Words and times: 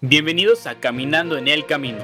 Bienvenidos 0.00 0.68
a 0.68 0.78
Caminando 0.78 1.36
en 1.36 1.48
el 1.48 1.66
Camino. 1.66 1.98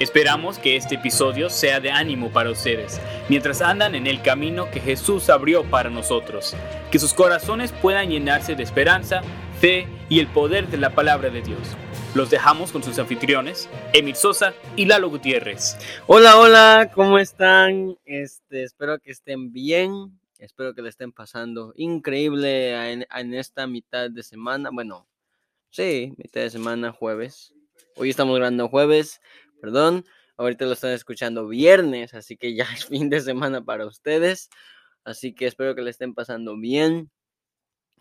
Esperamos 0.00 0.58
que 0.58 0.74
este 0.74 0.96
episodio 0.96 1.48
sea 1.48 1.78
de 1.78 1.92
ánimo 1.92 2.32
para 2.32 2.50
ustedes, 2.50 3.00
mientras 3.28 3.62
andan 3.62 3.94
en 3.94 4.08
el 4.08 4.20
camino 4.20 4.68
que 4.68 4.80
Jesús 4.80 5.30
abrió 5.30 5.62
para 5.62 5.88
nosotros. 5.88 6.56
Que 6.90 6.98
sus 6.98 7.14
corazones 7.14 7.70
puedan 7.70 8.10
llenarse 8.10 8.56
de 8.56 8.64
esperanza, 8.64 9.22
fe 9.60 9.86
y 10.08 10.18
el 10.18 10.26
poder 10.26 10.66
de 10.66 10.78
la 10.78 10.96
palabra 10.96 11.30
de 11.30 11.40
Dios. 11.40 11.60
Los 12.16 12.30
dejamos 12.30 12.72
con 12.72 12.82
sus 12.82 12.98
anfitriones, 12.98 13.68
Emil 13.92 14.16
Sosa 14.16 14.52
y 14.74 14.86
Lalo 14.86 15.08
Gutiérrez. 15.08 15.78
Hola, 16.08 16.40
hola, 16.40 16.90
¿cómo 16.92 17.16
están? 17.16 17.96
Este, 18.06 18.64
espero 18.64 18.98
que 18.98 19.12
estén 19.12 19.52
bien, 19.52 20.18
espero 20.40 20.74
que 20.74 20.82
le 20.82 20.88
estén 20.88 21.12
pasando 21.12 21.74
increíble 21.76 22.92
en, 22.92 23.06
en 23.08 23.34
esta 23.34 23.68
mitad 23.68 24.10
de 24.10 24.24
semana. 24.24 24.70
Bueno, 24.72 25.06
sí, 25.70 26.14
mitad 26.16 26.40
de 26.42 26.50
semana, 26.50 26.92
jueves. 26.92 27.54
Hoy 27.96 28.10
estamos 28.10 28.36
grabando 28.36 28.68
jueves, 28.68 29.20
perdón. 29.60 30.04
Ahorita 30.36 30.66
lo 30.66 30.72
están 30.72 30.92
escuchando 30.92 31.48
viernes, 31.48 32.14
así 32.14 32.36
que 32.36 32.54
ya 32.54 32.64
es 32.74 32.86
fin 32.86 33.08
de 33.10 33.20
semana 33.20 33.64
para 33.64 33.86
ustedes. 33.86 34.50
Así 35.04 35.34
que 35.34 35.46
espero 35.46 35.74
que 35.74 35.82
le 35.82 35.90
estén 35.90 36.14
pasando 36.14 36.56
bien. 36.58 37.10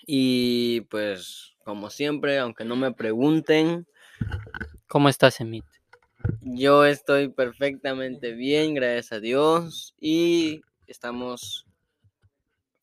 Y 0.08 0.82
pues, 0.90 1.56
como 1.64 1.90
siempre, 1.90 2.40
aunque 2.40 2.66
no 2.66 2.76
me 2.76 2.94
pregunten, 2.94 3.88
¿Cómo 4.88 5.10
estás, 5.10 5.42
Emit? 5.42 5.66
yo 6.42 6.86
estoy 6.86 7.30
perfectamente 7.30 8.34
bien, 8.34 8.74
gracias 8.74 9.12
a 9.12 9.20
Dios. 9.20 9.96
Y 10.00 10.62
estamos 10.88 11.66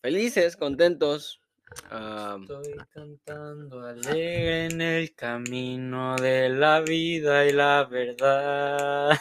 felices, 0.00 0.56
contentos. 0.56 1.41
Estoy 1.74 2.76
cantando 2.92 3.86
alegre 3.86 4.66
en 4.66 4.80
el 4.80 5.14
camino 5.14 6.16
de 6.16 6.50
la 6.50 6.80
vida 6.80 7.46
y 7.46 7.52
la 7.52 7.84
verdad. 7.84 9.18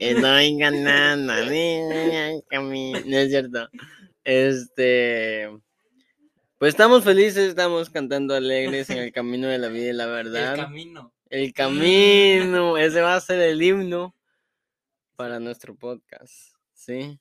Estoy 0.00 0.58
ganando. 0.58 1.32
No 3.06 3.16
es 3.18 3.30
cierto. 3.30 3.68
Este. 4.24 5.50
Pues 6.58 6.74
estamos 6.74 7.04
felices, 7.04 7.50
estamos 7.50 7.90
cantando 7.90 8.34
alegres 8.34 8.90
en 8.90 8.98
el 8.98 9.12
camino 9.12 9.48
de 9.48 9.58
la 9.58 9.68
vida 9.68 9.90
y 9.90 9.92
la 9.92 10.06
verdad. 10.06 10.54
El 10.54 10.60
camino. 10.60 11.12
El 11.30 11.52
camino. 11.52 12.78
Ese 12.78 13.00
va 13.00 13.14
a 13.14 13.20
ser 13.20 13.40
el 13.40 13.62
himno 13.62 14.16
para 15.14 15.38
nuestro 15.38 15.76
podcast. 15.76 16.54
¿Sí? 16.72 17.20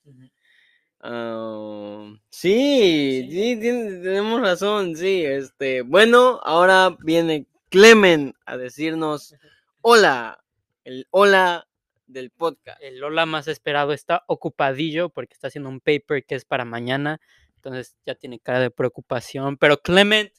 Ah, 1.05 2.13
sí, 2.29 3.27
sí, 3.29 3.59
tenemos 3.59 4.39
razón, 4.39 4.95
sí. 4.95 5.25
Este, 5.25 5.81
bueno, 5.81 6.39
ahora 6.43 6.95
viene 7.01 7.45
Clemen 7.69 8.33
a 8.45 8.55
decirnos 8.55 9.35
hola, 9.81 10.41
el 10.85 11.05
hola 11.11 11.67
del 12.07 12.31
podcast. 12.31 12.81
El 12.81 12.99
Lola 12.99 13.25
más 13.25 13.49
esperado 13.49 13.91
está 13.91 14.23
ocupadillo 14.27 15.09
porque 15.09 15.33
está 15.33 15.47
haciendo 15.47 15.69
un 15.69 15.81
paper 15.81 16.25
que 16.25 16.35
es 16.35 16.45
para 16.45 16.63
mañana. 16.63 17.19
Entonces 17.55 17.97
ya 18.05 18.15
tiene 18.15 18.39
cara 18.39 18.61
de 18.61 18.71
preocupación. 18.71 19.57
Pero 19.57 19.81
Clement. 19.81 20.31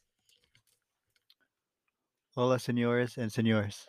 Hola, 2.35 2.59
señores 2.59 3.19
y 3.19 3.29
señores. 3.31 3.87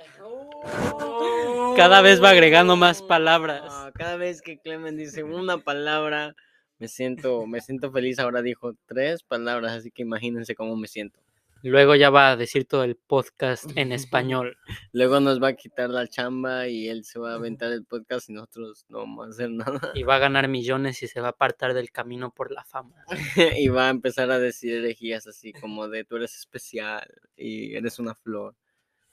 Cada 1.77 2.01
vez 2.01 2.21
va 2.21 2.29
agregando 2.29 2.75
más 2.75 3.01
palabras. 3.01 3.63
Cada 3.93 4.17
vez 4.17 4.41
que 4.41 4.59
Clemen 4.59 4.97
dice 4.97 5.23
una 5.23 5.57
palabra, 5.57 6.35
me 6.79 6.87
siento, 6.87 7.45
me 7.47 7.61
siento 7.61 7.91
feliz. 7.91 8.19
Ahora 8.19 8.41
dijo 8.41 8.73
tres 8.85 9.23
palabras, 9.23 9.73
así 9.73 9.91
que 9.91 10.03
imagínense 10.03 10.55
cómo 10.55 10.75
me 10.75 10.87
siento. 10.87 11.19
Luego 11.63 11.95
ya 11.95 12.11
va 12.11 12.29
a 12.29 12.35
decir 12.35 12.65
todo 12.65 12.83
el 12.83 12.95
podcast 12.95 13.65
en 13.75 13.91
español. 13.91 14.55
Luego 14.91 15.19
nos 15.19 15.41
va 15.41 15.47
a 15.47 15.53
quitar 15.55 15.89
la 15.89 16.07
chamba 16.07 16.67
y 16.67 16.89
él 16.89 17.03
se 17.05 17.17
va 17.17 17.31
a 17.31 17.35
aventar 17.35 17.71
el 17.71 17.83
podcast 17.85 18.29
y 18.29 18.33
nosotros 18.33 18.85
no 18.87 18.99
vamos 18.99 19.25
a 19.25 19.29
hacer 19.31 19.49
nada. 19.49 19.91
Y 19.95 20.03
va 20.03 20.17
a 20.17 20.19
ganar 20.19 20.47
millones 20.47 21.01
y 21.01 21.07
se 21.07 21.21
va 21.21 21.27
a 21.27 21.31
apartar 21.31 21.73
del 21.73 21.89
camino 21.91 22.29
por 22.31 22.51
la 22.51 22.63
fama. 22.65 23.03
y 23.57 23.67
va 23.69 23.87
a 23.87 23.89
empezar 23.89 24.29
a 24.29 24.37
decir 24.37 24.75
herejías 24.75 25.25
así 25.25 25.53
como 25.53 25.87
de 25.87 26.03
tú 26.03 26.17
eres 26.17 26.35
especial 26.35 27.07
y 27.35 27.73
eres 27.75 27.97
una 27.97 28.13
flor. 28.13 28.53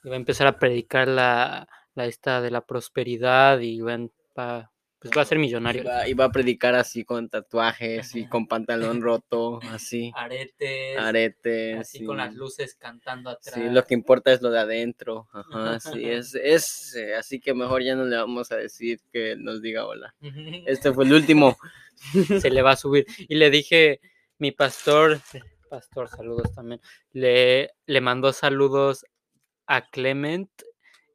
Y 0.04 0.08
va 0.10 0.14
a 0.14 0.19
empezar 0.19 0.47
a 0.47 0.58
predicar 0.58 1.08
la, 1.08 1.66
la 1.94 2.04
esta 2.06 2.42
de 2.42 2.50
la 2.50 2.66
prosperidad 2.66 3.60
y 3.60 3.81
va, 3.81 3.98
va- 4.38 4.72
pues 5.02 5.18
va 5.18 5.22
a 5.22 5.24
ser 5.24 5.38
millonario. 5.38 5.82
y 6.06 6.14
va 6.14 6.26
a 6.26 6.32
predicar 6.32 6.76
así 6.76 7.04
con 7.04 7.28
tatuajes 7.28 8.14
y 8.14 8.26
con 8.28 8.46
pantalón 8.46 9.02
roto, 9.02 9.58
así, 9.70 10.12
Aretes. 10.14 10.96
aretes. 10.96 11.80
Así 11.80 12.04
con 12.04 12.18
las 12.18 12.32
luces 12.34 12.76
cantando 12.76 13.30
atrás. 13.30 13.54
Sí, 13.54 13.62
lo 13.68 13.84
que 13.84 13.94
importa 13.94 14.32
es 14.32 14.40
lo 14.42 14.50
de 14.50 14.60
adentro. 14.60 15.28
Ajá, 15.32 15.80
sí, 15.80 16.04
es, 16.08 16.36
es 16.36 16.94
eh, 16.94 17.16
así 17.16 17.40
que 17.40 17.52
mejor 17.52 17.82
ya 17.82 17.96
no 17.96 18.04
le 18.04 18.16
vamos 18.16 18.52
a 18.52 18.56
decir 18.56 19.00
que 19.12 19.34
nos 19.36 19.60
diga 19.60 19.86
hola. 19.86 20.14
Este 20.66 20.92
fue 20.92 21.04
el 21.04 21.12
último. 21.12 21.56
se 22.40 22.50
le 22.50 22.62
va 22.62 22.72
a 22.72 22.76
subir. 22.76 23.04
Y 23.19 23.34
le 23.34 23.50
dije, 23.50 24.00
mi 24.38 24.52
pastor, 24.52 25.20
pastor, 25.69 26.08
saludos 26.08 26.54
también, 26.54 26.80
le, 27.12 27.72
le 27.86 28.00
mandó 28.00 28.32
saludos 28.32 29.04
a 29.66 29.88
Clement 29.88 30.50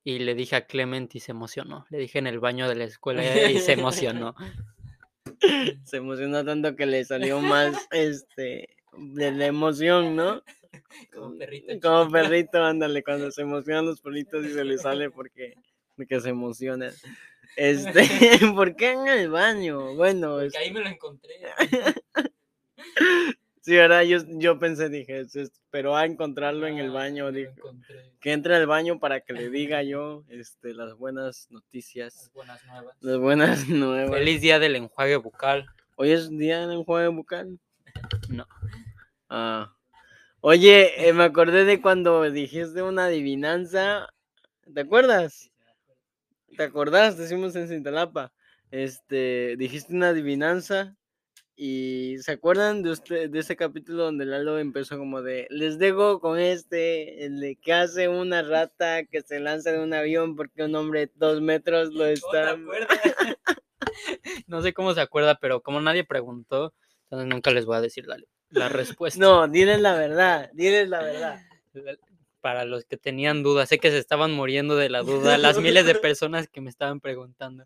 y 0.10 0.20
le 0.20 0.36
dije 0.36 0.56
a 0.56 0.66
Clement 0.68 1.14
y 1.16 1.20
se 1.20 1.32
emocionó. 1.32 1.86
Le 1.90 1.98
dije 1.98 2.20
en 2.20 2.28
el 2.28 2.40
baño 2.40 2.70
de 2.70 2.76
la 2.76 2.86
escuela 2.86 3.24
y 3.52 3.60
se 3.60 3.74
emocionó. 3.74 4.36
Se 5.84 5.98
emocionó 5.98 6.46
tanto 6.46 6.76
que 6.78 6.86
le 6.86 7.04
salió 7.04 7.42
más 7.42 7.76
este 7.92 8.70
de 8.98 9.32
la 9.34 9.46
emoción, 9.48 10.16
¿no? 10.16 10.42
Como 11.14 11.38
perrito 11.38 11.68
Como 11.82 12.04
chiquito. 12.06 12.12
perrito, 12.12 12.64
ándale, 12.64 13.04
cuando 13.04 13.30
se 13.32 13.42
emocionan 13.42 13.86
los 13.86 14.00
perritos 14.00 14.46
y 14.46 14.54
se 14.54 14.64
le 14.64 14.78
sale 14.78 15.12
porque, 15.12 15.56
porque 15.98 16.22
se 16.22 16.30
emocionan. 16.30 16.94
Este, 17.58 18.02
¿por 18.56 18.76
qué 18.78 18.92
en 18.92 19.08
el 19.08 19.30
baño? 19.30 19.96
Bueno, 19.96 20.36
Porque 20.36 20.48
es- 20.48 20.56
ahí 20.56 20.72
me 20.72 20.80
lo 20.80 20.88
encontré. 20.88 21.34
Sí, 23.68 23.76
¿verdad? 23.76 24.04
Yo, 24.04 24.20
yo 24.40 24.58
pensé, 24.58 24.88
dije, 24.88 25.28
se 25.28 25.42
esperó 25.42 25.98
a 25.98 26.06
encontrarlo 26.06 26.68
en 26.68 26.78
el 26.78 26.92
Ah, 26.92 26.94
baño, 26.94 27.32
dijo. 27.34 27.52
Que 28.22 28.32
entre 28.32 28.56
al 28.56 28.66
baño 28.66 28.98
para 28.98 29.20
que 29.20 29.34
le 29.34 29.50
diga 29.50 29.84
yo 29.84 30.24
este, 30.30 30.74
las 30.74 30.94
buenas 30.96 31.48
noticias, 31.52 32.16
Las 32.16 32.32
buenas 32.34 32.66
nuevas. 32.66 32.96
las 33.02 33.18
buenas 33.18 33.68
nuevas. 33.68 34.18
Feliz 34.20 34.40
día 34.42 34.58
del 34.60 34.78
enjuague 34.78 35.18
bucal. 35.18 35.66
Hoy 35.98 36.12
es 36.12 36.30
día 36.30 36.62
del 36.66 36.78
enjuague 36.80 37.10
bucal. 37.10 37.60
No. 38.30 38.48
Ah. 39.30 39.74
Oye, 40.40 41.10
eh, 41.10 41.12
me 41.14 41.24
acordé 41.26 41.66
de 41.66 41.82
cuando 41.82 42.22
dijiste 42.32 42.82
una 42.84 43.06
adivinanza. 43.08 44.08
¿Te 44.74 44.80
acuerdas? 44.82 45.52
¿Te 46.56 46.64
acordás? 46.64 47.18
Decimos 47.18 47.56
en 47.58 47.68
Cintalapa. 47.68 48.32
Este, 48.72 49.56
dijiste 49.58 49.94
una 49.94 50.10
adivinanza. 50.10 50.96
Y 51.60 52.20
¿se 52.20 52.34
acuerdan 52.34 52.84
de 52.84 52.92
usted 52.92 53.32
de 53.32 53.40
ese 53.40 53.56
capítulo 53.56 54.04
donde 54.04 54.26
Lalo 54.26 54.60
empezó 54.60 55.00
como 55.00 55.24
de 55.24 55.48
les 55.50 55.80
dejo 55.80 56.20
con 56.20 56.40
este, 56.40 57.26
el 57.26 57.40
de 57.40 57.56
que 57.56 57.74
hace 57.74 58.08
una 58.08 58.44
rata 58.44 59.04
que 59.06 59.24
se 59.24 59.40
lanza 59.40 59.72
de 59.72 59.80
un 59.80 59.92
avión 59.92 60.36
porque 60.36 60.64
un 60.64 60.76
hombre 60.76 61.08
de 61.08 61.12
dos 61.16 61.42
metros 61.42 61.94
lo 61.94 62.06
está. 62.06 62.56
No 64.46 64.62
sé 64.62 64.74
cómo 64.74 64.94
se 64.94 65.02
acuerda, 65.02 65.40
pero 65.40 65.62
como 65.62 65.82
nadie 65.82 66.04
preguntó, 66.04 66.74
entonces 67.06 67.28
nunca 67.28 67.50
les 67.50 67.66
voy 67.66 67.78
a 67.78 67.82
decir 67.82 68.06
la, 68.06 68.18
la 68.50 68.70
respuesta. 68.70 69.20
No, 69.20 69.48
diles 69.48 69.82
la 69.82 69.96
verdad, 69.96 70.52
diles 70.54 70.88
la 70.88 71.02
verdad. 71.02 71.42
Para 72.40 72.66
los 72.66 72.86
que 72.86 72.98
tenían 72.98 73.42
dudas, 73.42 73.70
sé 73.70 73.80
que 73.80 73.90
se 73.90 73.98
estaban 73.98 74.32
muriendo 74.32 74.76
de 74.76 74.90
la 74.90 75.02
duda, 75.02 75.40
las 75.40 75.60
miles 75.60 75.86
de 75.88 75.96
personas 76.08 76.48
que 76.48 76.62
me 76.62 76.70
estaban 76.70 77.00
preguntando, 77.00 77.66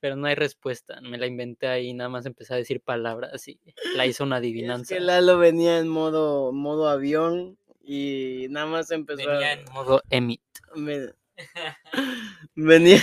pero 0.00 0.16
no 0.16 0.26
hay 0.26 0.34
respuesta. 0.34 1.00
Me 1.00 1.18
la 1.18 1.26
inventé 1.26 1.66
ahí, 1.68 1.92
nada 1.94 2.08
más 2.10 2.26
empecé 2.26 2.54
a 2.54 2.56
decir 2.56 2.80
palabras 2.80 3.46
y 3.48 3.60
la 3.96 4.06
hizo 4.06 4.24
una 4.24 4.36
Es 4.38 4.40
adivinanza. 4.40 4.94
que 4.94 5.00
Lalo 5.00 5.38
venía 5.38 5.78
en 5.78 5.88
modo, 5.88 6.52
modo 6.52 6.88
avión 6.88 7.58
y 7.82 8.46
nada 8.50 8.66
más 8.66 8.90
empezó 8.90 9.28
a- 9.28 9.32
Venía 9.34 9.52
en 9.54 9.64
modo 9.72 10.02
Emit. 10.10 10.42
me- 10.74 11.12
venía, 12.56 13.00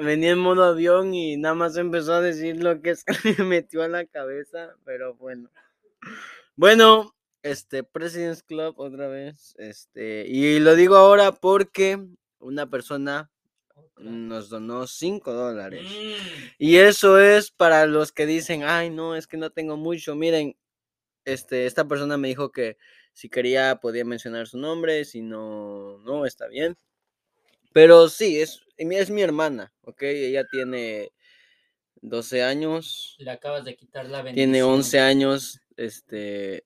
venía 0.00 0.30
en 0.32 0.38
modo 0.38 0.64
avión 0.64 1.14
y 1.14 1.36
nada 1.36 1.54
más 1.54 1.76
empezó 1.76 2.14
a 2.14 2.20
decir 2.20 2.62
lo 2.62 2.80
que 2.80 2.94
se 2.96 3.04
le 3.24 3.44
metió 3.44 3.82
a 3.82 3.88
la 3.88 4.04
cabeza, 4.06 4.74
pero 4.84 5.14
bueno. 5.14 5.50
Bueno, 6.56 7.14
este 7.42 7.82
President's 7.82 8.42
Club 8.42 8.74
otra 8.78 9.08
vez, 9.08 9.54
este, 9.58 10.26
y 10.28 10.60
lo 10.60 10.76
digo 10.76 10.96
ahora 10.96 11.32
porque 11.32 11.98
una 12.38 12.70
persona 12.70 13.30
nos 13.98 14.48
donó 14.48 14.86
5 14.86 15.32
dólares. 15.32 15.82
Mm, 15.82 16.46
Y 16.58 16.76
eso 16.76 17.18
es 17.18 17.50
para 17.50 17.86
los 17.86 18.12
que 18.12 18.26
dicen, 18.26 18.62
ay, 18.64 18.90
no, 18.90 19.16
es 19.16 19.26
que 19.26 19.36
no 19.36 19.50
tengo 19.50 19.76
mucho. 19.76 20.14
Miren, 20.14 20.56
este, 21.24 21.66
esta 21.66 21.86
persona 21.86 22.16
me 22.16 22.28
dijo 22.28 22.50
que 22.52 22.76
si 23.12 23.28
quería 23.28 23.76
podía 23.76 24.04
mencionar 24.04 24.46
su 24.46 24.58
nombre, 24.58 25.04
si 25.04 25.22
no, 25.22 25.98
no, 25.98 26.26
está 26.26 26.48
bien. 26.48 26.76
Pero 27.72 28.08
sí, 28.08 28.40
es, 28.40 28.62
es 28.76 29.10
mi 29.10 29.22
hermana, 29.22 29.72
¿ok? 29.82 30.02
Ella 30.02 30.44
tiene 30.50 31.12
12 32.02 32.42
años, 32.42 33.16
Le 33.18 33.30
acabas 33.30 33.64
de 33.64 33.76
quitar 33.76 34.06
la 34.06 34.22
bendición. 34.22 34.52
tiene 34.52 34.62
11 34.62 35.00
años, 35.00 35.60
este, 35.76 36.64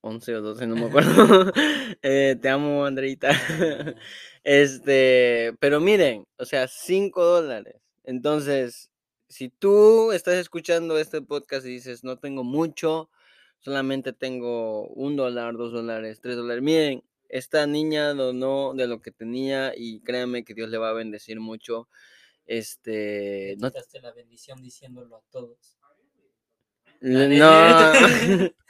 11 0.00 0.36
o 0.36 0.42
12, 0.42 0.66
no 0.66 0.76
me 0.76 0.86
acuerdo. 0.86 1.52
Eh, 2.02 2.36
te 2.40 2.48
amo, 2.48 2.84
Andreita. 2.84 3.30
Este, 4.44 5.52
pero 5.60 5.78
miren, 5.80 6.26
o 6.38 6.44
sea, 6.46 6.68
5 6.68 7.22
dólares. 7.22 7.82
Entonces, 8.04 8.90
si 9.28 9.50
tú 9.50 10.12
estás 10.12 10.36
escuchando 10.36 10.98
este 10.98 11.20
podcast 11.20 11.66
y 11.66 11.70
dices, 11.70 12.02
no 12.02 12.18
tengo 12.18 12.44
mucho, 12.44 13.10
solamente 13.58 14.12
tengo 14.12 14.88
un 14.88 15.16
dólar, 15.16 15.56
dos 15.56 15.72
dólares, 15.72 16.20
tres 16.22 16.36
dólares. 16.36 16.62
Miren, 16.62 17.02
esta 17.28 17.66
niña 17.66 18.14
donó 18.14 18.72
de 18.74 18.86
lo 18.86 19.00
que 19.00 19.10
tenía 19.10 19.74
y 19.76 20.00
créanme 20.00 20.44
que 20.44 20.54
Dios 20.54 20.70
le 20.70 20.78
va 20.78 20.90
a 20.90 20.94
bendecir 20.94 21.40
mucho. 21.40 21.88
Este, 22.46 23.56
no, 23.58 23.70
la 24.00 24.12
bendición 24.12 24.62
diciéndolo 24.62 25.16
a 25.16 25.22
todos. 25.30 25.78
no, 27.02 27.28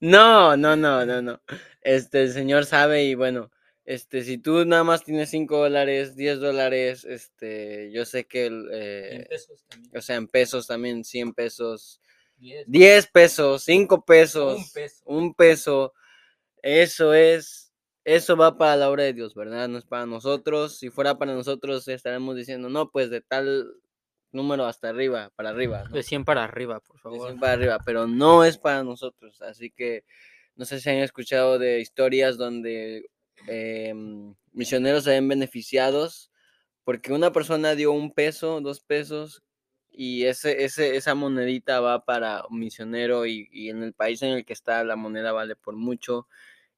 no, 0.00 0.56
no, 0.56 0.76
no, 0.76 1.04
no, 1.06 1.22
no. 1.22 1.40
Este, 1.82 2.22
el 2.22 2.32
Señor 2.32 2.66
sabe 2.66 3.04
y 3.04 3.14
bueno, 3.14 3.50
este, 3.84 4.22
si 4.22 4.38
tú 4.38 4.64
nada 4.64 4.84
más 4.84 5.02
tienes 5.04 5.30
5 5.30 5.56
dólares, 5.58 6.14
10 6.16 6.38
dólares, 6.40 7.04
este, 7.04 7.90
yo 7.92 8.04
sé 8.04 8.26
que, 8.26 8.46
En 8.46 8.68
eh, 8.72 9.26
pesos 9.28 9.64
también. 9.68 9.96
o 9.96 10.00
sea, 10.02 10.16
en 10.16 10.28
pesos 10.28 10.66
también, 10.66 11.04
100 11.04 11.34
pesos, 11.34 12.00
Diez. 12.36 12.64
10 12.68 13.06
pesos, 13.08 13.62
5 13.64 14.04
pesos, 14.04 14.58
Un 14.58 14.70
peso. 14.70 15.02
un 15.04 15.34
peso, 15.34 15.92
eso 16.62 17.14
es, 17.14 17.72
eso 18.04 18.36
va 18.36 18.56
para 18.58 18.76
la 18.76 18.90
obra 18.90 19.04
de 19.04 19.12
Dios, 19.14 19.34
¿verdad? 19.34 19.68
No 19.68 19.78
es 19.78 19.84
para 19.84 20.06
nosotros. 20.06 20.78
Si 20.78 20.90
fuera 20.90 21.18
para 21.18 21.34
nosotros, 21.34 21.86
estaremos 21.88 22.36
diciendo, 22.36 22.68
no, 22.70 22.90
pues 22.90 23.10
de 23.10 23.20
tal 23.20 23.66
número 24.32 24.66
hasta 24.66 24.88
arriba, 24.88 25.30
para 25.36 25.50
arriba. 25.50 25.84
¿no? 25.84 25.90
De 25.94 26.02
100 26.02 26.24
para 26.24 26.44
arriba, 26.44 26.80
por 26.80 26.96
de 26.96 27.02
favor. 27.02 27.28
100 27.28 27.40
para 27.40 27.52
arriba, 27.54 27.78
pero 27.84 28.06
no 28.06 28.44
es 28.44 28.58
para 28.58 28.82
nosotros. 28.84 29.40
Así 29.42 29.70
que 29.70 30.04
no 30.56 30.64
sé 30.64 30.80
si 30.80 30.90
han 30.90 30.96
escuchado 30.96 31.58
de 31.58 31.80
historias 31.80 32.36
donde 32.36 33.08
em, 33.46 34.34
misioneros 34.52 35.04
se 35.04 35.10
ven 35.10 35.28
beneficiados 35.28 36.30
porque 36.84 37.12
una 37.12 37.32
persona 37.32 37.74
dio 37.74 37.92
un 37.92 38.12
peso, 38.12 38.60
dos 38.60 38.80
pesos 38.80 39.42
y 39.92 40.24
ese, 40.24 40.64
ese, 40.64 40.96
esa 40.96 41.14
monedita 41.14 41.80
va 41.80 42.04
para 42.04 42.44
un 42.48 42.58
misionero 42.58 43.26
y, 43.26 43.48
y 43.52 43.70
en 43.70 43.82
el 43.82 43.92
país 43.92 44.22
en 44.22 44.30
el 44.30 44.44
que 44.44 44.52
está 44.52 44.82
la 44.84 44.96
moneda 44.96 45.32
vale 45.32 45.56
por 45.56 45.76
mucho 45.76 46.26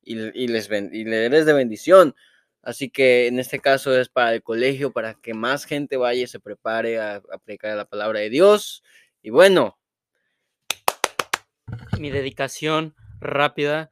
y, 0.03 0.17
y 0.41 0.49
les 0.49 0.69
ben- 0.69 0.91
y 0.93 1.05
le 1.05 1.27
eres 1.27 1.47
de 1.47 1.53
bendición. 1.53 2.15
Así 2.63 2.91
que 2.91 3.27
en 3.27 3.39
este 3.39 3.59
caso 3.59 3.97
es 3.99 4.09
para 4.09 4.35
el 4.35 4.43
colegio, 4.43 4.93
para 4.93 5.15
que 5.15 5.35
más 5.35 5.65
gente 5.65 5.97
vaya 5.97 6.23
y 6.23 6.27
se 6.27 6.41
prepare 6.41 7.01
a, 7.01 7.17
a 7.17 7.39
predicar 7.45 7.77
la 7.77 7.85
palabra 7.85 8.21
de 8.21 8.31
Dios. 8.31 8.83
Y 9.23 9.31
bueno, 9.31 9.79
Mi 11.99 12.11
dedicación 12.11 12.95
rápida. 13.21 13.91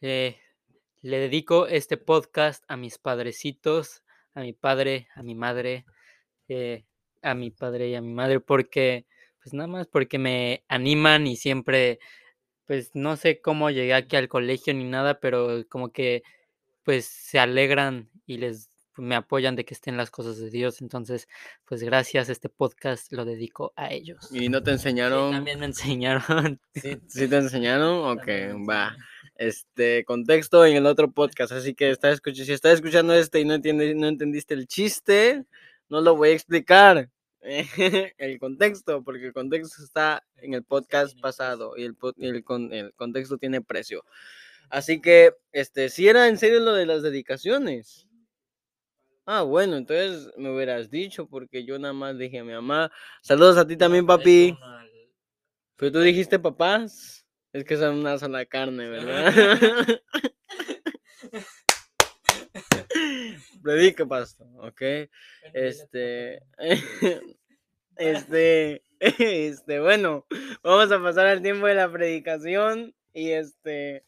eh, 0.00 0.38
le 1.02 1.18
dedico 1.18 1.66
este 1.66 1.96
podcast 1.96 2.64
a 2.68 2.76
mis 2.76 2.98
padrecitos, 2.98 4.02
a 4.34 4.40
mi 4.40 4.52
padre, 4.52 5.08
a 5.14 5.22
mi 5.22 5.34
madre, 5.34 5.86
eh, 6.48 6.84
a 7.22 7.34
mi 7.34 7.50
padre 7.50 7.88
y 7.88 7.94
a 7.94 8.02
mi 8.02 8.12
madre, 8.12 8.40
porque, 8.40 9.06
pues 9.42 9.54
nada 9.54 9.68
más 9.68 9.86
porque 9.86 10.18
me 10.18 10.64
animan 10.68 11.26
y 11.26 11.36
siempre, 11.36 11.98
pues 12.66 12.90
no 12.94 13.16
sé 13.16 13.40
cómo 13.40 13.70
llegué 13.70 13.94
aquí 13.94 14.16
al 14.16 14.28
colegio 14.28 14.74
ni 14.74 14.84
nada, 14.84 15.20
pero 15.20 15.64
como 15.68 15.92
que, 15.92 16.22
pues 16.86 17.04
se 17.04 17.38
alegran 17.38 18.08
y 18.26 18.38
les 18.38 18.70
me 18.96 19.14
apoyan 19.14 19.56
de 19.56 19.66
que 19.66 19.74
estén 19.74 19.98
las 19.98 20.10
cosas 20.10 20.38
de 20.38 20.48
Dios. 20.48 20.80
Entonces, 20.80 21.28
pues 21.66 21.82
gracias, 21.82 22.30
este 22.30 22.48
podcast 22.48 23.12
lo 23.12 23.26
dedico 23.26 23.74
a 23.76 23.92
ellos. 23.92 24.26
y 24.32 24.48
no 24.48 24.62
te 24.62 24.70
Sí, 24.70 24.74
enseñaron. 24.76 25.32
también 25.32 25.58
me 25.60 25.66
enseñaron. 25.66 26.58
¿Sí, 26.74 26.96
sí 27.06 27.28
te 27.28 27.36
enseñaron? 27.36 28.16
Ok, 28.16 28.26
va. 28.66 28.96
Este, 29.34 30.02
contexto 30.06 30.64
en 30.64 30.76
el 30.76 30.86
otro 30.86 31.10
podcast. 31.10 31.52
Así 31.52 31.74
que 31.74 31.90
está 31.90 32.10
escuch 32.10 32.36
si 32.36 32.50
estás 32.52 32.74
escuchando 32.74 33.12
este 33.12 33.40
y 33.40 33.44
no, 33.44 33.52
entiendes, 33.52 33.94
no 33.96 34.06
entendiste 34.08 34.54
el 34.54 34.66
chiste, 34.66 35.44
no 35.90 36.00
lo 36.00 36.16
voy 36.16 36.30
a 36.30 36.32
explicar. 36.32 37.10
el 37.42 38.38
contexto, 38.38 39.02
porque 39.04 39.26
el 39.26 39.32
contexto 39.34 39.82
está 39.82 40.24
en 40.36 40.54
el 40.54 40.62
podcast 40.64 41.20
pasado 41.20 41.76
y 41.76 41.82
el, 41.84 41.96
el, 42.16 42.42
con- 42.44 42.72
el 42.72 42.94
contexto 42.94 43.36
tiene 43.36 43.60
precio. 43.60 44.04
Así 44.70 45.00
que, 45.00 45.32
este, 45.52 45.88
si 45.88 46.08
era 46.08 46.28
en 46.28 46.38
serio 46.38 46.60
lo 46.60 46.72
de 46.72 46.86
las 46.86 47.02
dedicaciones. 47.02 48.06
Ah, 49.24 49.42
bueno, 49.42 49.76
entonces 49.76 50.30
me 50.36 50.50
hubieras 50.50 50.90
dicho, 50.90 51.26
porque 51.26 51.64
yo 51.64 51.78
nada 51.78 51.94
más 51.94 52.16
dije 52.16 52.38
a 52.38 52.44
mi 52.44 52.52
mamá, 52.52 52.92
saludos 53.22 53.56
a 53.56 53.66
ti 53.66 53.76
también, 53.76 54.06
papi. 54.06 54.56
Pero 55.76 55.92
tú 55.92 56.00
dijiste 56.00 56.38
papás. 56.38 57.24
Es 57.52 57.64
que 57.64 57.76
son 57.76 57.96
una 57.96 58.18
sola 58.18 58.44
carne, 58.44 58.88
¿verdad? 58.88 59.32
Predica, 63.62 64.06
pastor, 64.06 64.46
¿ok? 64.58 65.08
Este. 65.52 66.42
Este. 67.96 68.82
Este, 68.98 69.80
bueno, 69.80 70.26
vamos 70.62 70.92
a 70.92 71.02
pasar 71.02 71.26
al 71.26 71.40
tiempo 71.42 71.66
de 71.66 71.74
la 71.74 71.90
predicación. 71.90 72.94
Y 73.14 73.30
este. 73.30 74.04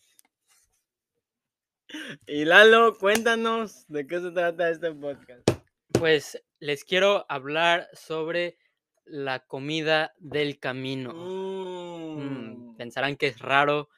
Y 2.26 2.44
Lalo, 2.44 2.96
cuéntanos 2.98 3.86
de 3.88 4.06
qué 4.06 4.20
se 4.20 4.30
trata 4.30 4.70
este 4.70 4.92
podcast. 4.92 5.48
Pues 5.92 6.42
les 6.60 6.84
quiero 6.84 7.24
hablar 7.28 7.88
sobre 7.94 8.58
la 9.04 9.40
comida 9.40 10.12
del 10.18 10.58
camino. 10.58 11.12
Mm, 11.14 11.88
Mm, 12.18 12.76
pensarán 12.76 13.16
que 13.16 13.28
es 13.28 13.38
raro. 13.38 13.88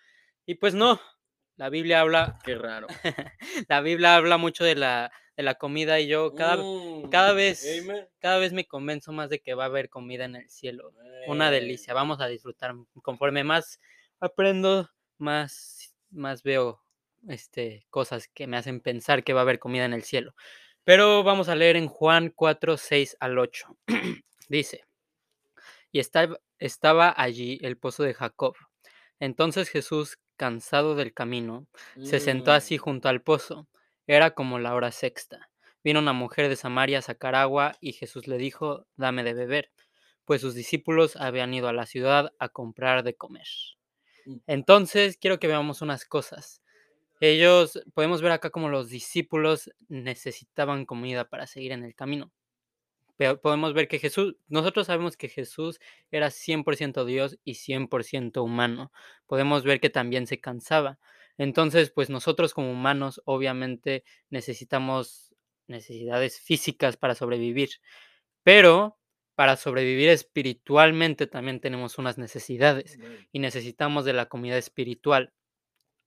Y 0.46 0.56
pues 0.56 0.74
no. 0.74 1.00
La 1.56 1.68
Biblia 1.68 2.00
habla, 2.00 2.38
Qué 2.44 2.54
raro. 2.54 2.86
la 3.68 3.80
Biblia 3.80 4.16
habla 4.16 4.36
mucho 4.38 4.64
de 4.64 4.74
la, 4.76 5.12
de 5.36 5.42
la 5.42 5.54
comida 5.56 6.00
y 6.00 6.06
yo 6.06 6.34
cada, 6.34 6.62
cada 7.10 7.32
Mm, 7.32 7.36
vez, 7.36 7.80
amen. 7.82 8.08
cada 8.18 8.38
vez 8.38 8.52
me 8.52 8.66
convenzo 8.66 9.12
más 9.12 9.28
de 9.30 9.40
que 9.40 9.54
va 9.54 9.64
a 9.64 9.66
haber 9.66 9.88
comida 9.90 10.24
en 10.24 10.36
el 10.36 10.48
cielo. 10.48 10.92
Una 11.26 11.50
delicia. 11.50 11.92
Vamos 11.92 12.20
a 12.20 12.26
disfrutar. 12.28 12.74
Conforme 13.02 13.44
más 13.44 13.78
aprendo, 14.20 14.88
más, 15.18 15.94
más 16.10 16.42
veo 16.42 16.82
este, 17.28 17.86
cosas 17.90 18.28
que 18.28 18.46
me 18.46 18.56
hacen 18.56 18.80
pensar 18.80 19.24
que 19.24 19.32
va 19.32 19.40
a 19.40 19.42
haber 19.42 19.58
comida 19.58 19.84
en 19.84 19.92
el 19.92 20.02
cielo. 20.04 20.34
Pero 20.84 21.22
vamos 21.22 21.48
a 21.48 21.54
leer 21.56 21.76
en 21.76 21.88
Juan 21.88 22.32
4, 22.34 22.76
6 22.76 23.16
al 23.20 23.38
8. 23.38 23.76
Dice, 24.48 24.84
y 25.92 25.98
estaba, 26.00 26.38
estaba 26.58 27.14
allí 27.16 27.58
el 27.62 27.76
pozo 27.76 28.02
de 28.02 28.14
Jacob. 28.14 28.54
Entonces 29.18 29.68
Jesús, 29.68 30.18
cansado 30.36 30.94
del 30.94 31.12
camino, 31.12 31.66
se 32.02 32.20
sentó 32.20 32.52
así 32.52 32.76
Mm. 32.76 32.80
junto 32.80 33.08
al 33.08 33.22
pozo. 33.22 33.68
Era 34.06 34.32
como 34.32 34.58
la 34.58 34.74
hora 34.74 34.90
sexta. 34.92 35.50
Vino 35.84 36.00
una 36.00 36.12
mujer 36.12 36.48
de 36.48 36.56
Samaria 36.56 36.98
a 36.98 37.02
sacar 37.02 37.34
agua 37.34 37.76
y 37.80 37.92
Jesús 37.92 38.26
le 38.26 38.38
dijo, 38.38 38.86
dame 38.96 39.22
de 39.24 39.34
beber, 39.34 39.70
pues 40.24 40.40
sus 40.40 40.54
discípulos 40.54 41.16
habían 41.16 41.52
ido 41.54 41.68
a 41.68 41.72
la 41.72 41.86
ciudad 41.86 42.32
a 42.38 42.48
comprar 42.48 43.02
de 43.02 43.14
comer. 43.16 43.46
Mm. 44.26 44.36
Entonces, 44.46 45.16
quiero 45.18 45.38
que 45.38 45.46
veamos 45.48 45.82
unas 45.82 46.04
cosas. 46.04 46.59
Ellos, 47.20 47.80
podemos 47.94 48.22
ver 48.22 48.32
acá 48.32 48.50
como 48.50 48.68
los 48.70 48.88
discípulos 48.88 49.70
necesitaban 49.88 50.86
comida 50.86 51.28
para 51.28 51.46
seguir 51.46 51.72
en 51.72 51.84
el 51.84 51.94
camino. 51.94 52.32
Pero 53.16 53.40
podemos 53.40 53.74
ver 53.74 53.86
que 53.88 53.98
Jesús, 53.98 54.36
nosotros 54.48 54.86
sabemos 54.86 55.18
que 55.18 55.28
Jesús 55.28 55.78
era 56.10 56.30
100% 56.30 57.04
Dios 57.04 57.38
y 57.44 57.54
100% 57.54 58.42
humano. 58.42 58.92
Podemos 59.26 59.64
ver 59.64 59.80
que 59.80 59.90
también 59.90 60.26
se 60.26 60.40
cansaba. 60.40 60.98
Entonces, 61.36 61.90
pues 61.90 62.08
nosotros 62.10 62.54
como 62.54 62.72
humanos 62.72 63.20
obviamente 63.26 64.04
necesitamos 64.30 65.34
necesidades 65.66 66.40
físicas 66.40 66.96
para 66.96 67.14
sobrevivir. 67.14 67.70
Pero 68.42 68.98
para 69.34 69.56
sobrevivir 69.56 70.08
espiritualmente 70.10 71.26
también 71.26 71.60
tenemos 71.60 71.98
unas 71.98 72.18
necesidades 72.18 72.98
y 73.32 73.38
necesitamos 73.38 74.04
de 74.04 74.12
la 74.14 74.26
comida 74.26 74.56
espiritual. 74.58 75.32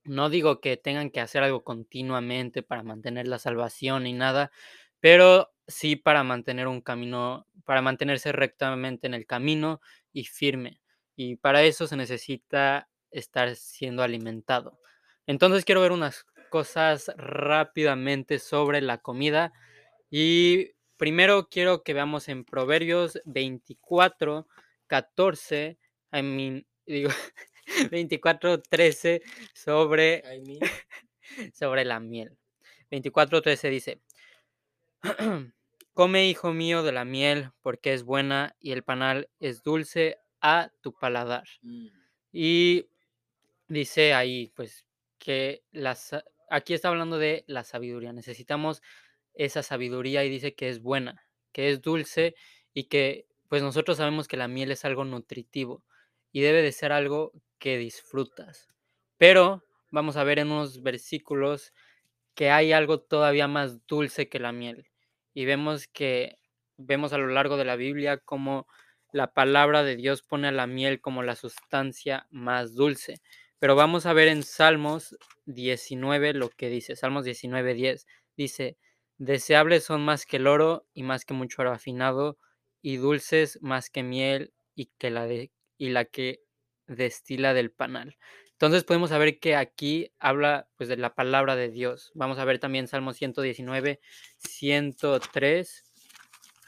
No 0.04 0.28
digo 0.28 0.60
que 0.60 0.76
tengan 0.76 1.10
que 1.10 1.20
hacer 1.20 1.42
algo 1.42 1.64
continuamente 1.64 2.62
para 2.62 2.82
mantener 2.82 3.26
la 3.28 3.38
salvación 3.38 4.04
ni 4.04 4.12
nada, 4.12 4.50
pero 5.00 5.52
sí 5.66 5.96
para 5.96 6.24
mantener 6.24 6.68
un 6.68 6.80
camino, 6.80 7.46
para 7.64 7.82
mantenerse 7.82 8.32
rectamente 8.32 9.06
en 9.06 9.14
el 9.14 9.26
camino 9.26 9.80
y 10.12 10.24
firme. 10.24 10.80
Y 11.16 11.36
para 11.36 11.62
eso 11.62 11.86
se 11.86 11.96
necesita 11.96 12.88
estar 13.10 13.54
siendo 13.56 14.02
alimentado. 14.02 14.80
Entonces 15.26 15.64
quiero 15.64 15.80
ver 15.80 15.92
unas 15.92 16.26
cosas 16.50 17.10
rápidamente 17.16 18.38
sobre 18.38 18.80
la 18.80 18.98
comida. 18.98 19.52
Y 20.10 20.72
primero 20.96 21.48
quiero 21.48 21.82
que 21.82 21.94
veamos 21.94 22.28
en 22.28 22.44
Proverbios 22.44 23.20
24, 23.24 24.46
14, 24.86 25.78
I 26.12 26.22
mean, 26.22 26.66
digo, 26.86 27.10
24, 27.92 28.60
13 28.62 29.22
sobre 29.54 30.22
sobre 31.54 31.84
la 31.84 32.00
miel. 32.00 32.36
24.13 32.90 33.70
dice, 33.70 34.00
Come, 35.94 36.28
hijo 36.28 36.52
mío, 36.52 36.82
de 36.82 36.92
la 36.92 37.04
miel, 37.04 37.50
porque 37.62 37.92
es 37.92 38.02
buena 38.04 38.56
y 38.60 38.72
el 38.72 38.82
panal 38.82 39.28
es 39.38 39.62
dulce 39.62 40.18
a 40.40 40.70
tu 40.80 40.92
paladar. 40.92 41.44
Mm. 41.62 41.86
Y 42.32 42.88
dice 43.68 44.14
ahí, 44.14 44.52
pues, 44.56 44.84
que 45.18 45.62
la 45.72 45.94
sa- 45.94 46.24
aquí 46.50 46.74
está 46.74 46.88
hablando 46.88 47.18
de 47.18 47.44
la 47.46 47.64
sabiduría. 47.64 48.12
Necesitamos 48.12 48.82
esa 49.34 49.62
sabiduría 49.62 50.24
y 50.24 50.30
dice 50.30 50.54
que 50.54 50.68
es 50.68 50.80
buena, 50.80 51.24
que 51.52 51.70
es 51.70 51.80
dulce 51.82 52.34
y 52.72 52.84
que 52.84 53.26
pues 53.48 53.62
nosotros 53.62 53.98
sabemos 53.98 54.26
que 54.28 54.36
la 54.36 54.48
miel 54.48 54.72
es 54.72 54.84
algo 54.84 55.04
nutritivo 55.04 55.84
y 56.32 56.40
debe 56.40 56.62
de 56.62 56.72
ser 56.72 56.92
algo 56.92 57.32
que 57.64 57.78
disfrutas. 57.78 58.68
Pero 59.16 59.64
vamos 59.90 60.18
a 60.18 60.24
ver 60.24 60.38
en 60.38 60.52
unos 60.52 60.82
versículos 60.82 61.72
que 62.34 62.50
hay 62.50 62.72
algo 62.72 63.00
todavía 63.00 63.48
más 63.48 63.86
dulce 63.86 64.28
que 64.28 64.38
la 64.38 64.52
miel. 64.52 64.90
Y 65.32 65.46
vemos 65.46 65.86
que 65.86 66.36
vemos 66.76 67.14
a 67.14 67.18
lo 67.18 67.28
largo 67.28 67.56
de 67.56 67.64
la 67.64 67.76
Biblia 67.76 68.18
como 68.18 68.66
la 69.12 69.32
palabra 69.32 69.82
de 69.82 69.96
Dios 69.96 70.20
pone 70.20 70.48
a 70.48 70.52
la 70.52 70.66
miel 70.66 71.00
como 71.00 71.22
la 71.22 71.36
sustancia 71.36 72.26
más 72.28 72.74
dulce. 72.74 73.22
Pero 73.58 73.76
vamos 73.76 74.04
a 74.04 74.12
ver 74.12 74.28
en 74.28 74.42
Salmos 74.42 75.16
19 75.46 76.34
lo 76.34 76.50
que 76.50 76.68
dice. 76.68 76.96
Salmos 76.96 77.24
19, 77.24 77.72
10 77.72 78.06
dice, 78.36 78.76
deseables 79.16 79.84
son 79.84 80.04
más 80.04 80.26
que 80.26 80.36
el 80.36 80.48
oro 80.48 80.86
y 80.92 81.02
más 81.02 81.24
que 81.24 81.32
mucho 81.32 81.62
oro 81.62 81.72
afinado 81.72 82.36
y 82.82 82.98
dulces 82.98 83.58
más 83.62 83.88
que 83.88 84.02
miel 84.02 84.52
y, 84.74 84.90
que 84.98 85.08
la, 85.10 85.24
de, 85.24 85.50
y 85.78 85.88
la 85.88 86.04
que 86.04 86.44
destila 86.86 87.54
del 87.54 87.70
panal. 87.70 88.16
Entonces 88.52 88.84
podemos 88.84 89.10
saber 89.10 89.40
que 89.40 89.56
aquí 89.56 90.12
habla 90.18 90.68
pues 90.76 90.88
de 90.88 90.96
la 90.96 91.14
palabra 91.14 91.56
de 91.56 91.70
Dios. 91.70 92.12
Vamos 92.14 92.38
a 92.38 92.44
ver 92.44 92.58
también 92.60 92.86
Salmo 92.86 93.12
119, 93.12 94.00
103 94.38 95.84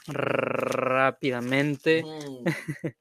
rápidamente. 0.07 2.03
Mm, 2.03 2.45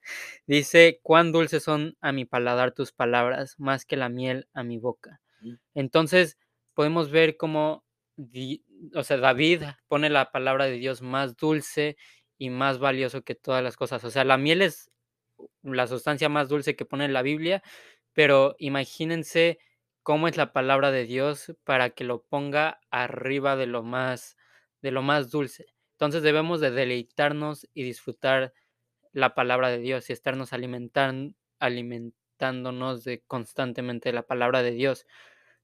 Dice, 0.47 1.01
cuán 1.03 1.33
dulces 1.33 1.63
son 1.63 1.97
a 2.01 2.13
mi 2.13 2.25
paladar 2.25 2.73
tus 2.73 2.93
palabras, 2.93 3.59
más 3.59 3.85
que 3.85 3.97
la 3.97 4.09
miel 4.09 4.49
a 4.55 4.63
mi 4.63 4.79
boca. 4.79 5.21
Mm. 5.41 5.55
Entonces 5.75 6.39
podemos 6.75 7.11
ver 7.11 7.37
cómo, 7.37 7.85
o 8.95 9.05
sea, 9.05 9.17
David 9.17 9.63
pone 9.89 10.11
la 10.11 10.31
palabra 10.31 10.67
de 10.67 10.79
Dios 10.79 11.03
más 11.03 11.37
dulce 11.37 11.97
y 12.39 12.51
más 12.51 12.79
valioso 12.79 13.23
que 13.23 13.35
todas 13.35 13.63
las 13.63 13.77
cosas. 13.77 14.05
O 14.05 14.11
sea, 14.11 14.25
la 14.25 14.37
miel 14.37 14.63
es 14.63 14.91
la 15.63 15.87
sustancia 15.87 16.29
más 16.29 16.49
dulce 16.49 16.77
que 16.77 16.85
pone 16.85 17.09
la 17.09 17.23
Biblia, 17.23 17.63
pero 18.13 18.55
imagínense 18.59 19.59
cómo 20.03 20.29
es 20.29 20.37
la 20.37 20.53
palabra 20.53 20.91
de 20.91 21.05
Dios 21.05 21.55
para 21.65 21.91
que 21.91 22.05
lo 22.05 22.23
ponga 22.25 22.81
arriba 22.91 23.57
de 23.57 23.67
lo 23.67 23.83
más 23.83 24.37
de 24.83 24.91
lo 24.93 25.03
más 25.03 25.31
dulce. 25.31 25.67
Entonces 25.93 26.23
debemos 26.23 26.61
de 26.61 26.71
deleitarnos 26.71 27.67
y 27.75 27.83
disfrutar 27.83 28.53
la 29.13 29.35
palabra 29.35 29.69
de 29.71 29.79
Dios 29.79 30.11
y 30.11 30.13
estarnos 30.13 30.53
alimentan- 30.53 31.37
alimentándonos 31.59 33.05
de 33.05 33.23
constantemente 33.27 34.13
la 34.13 34.23
palabra 34.27 34.63
de 34.63 34.73
Dios. 34.73 35.07